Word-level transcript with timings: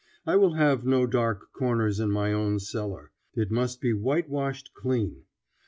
I 0.25 0.35
will 0.35 0.53
have 0.55 0.83
no 0.83 1.05
dark 1.05 1.53
corners 1.53 1.99
in 1.99 2.09
my 2.09 2.33
own 2.33 2.57
cellar; 2.57 3.11
it 3.35 3.51
must 3.51 3.79
be 3.81 3.93
whitewashed 3.93 4.71
clean. 4.73 5.25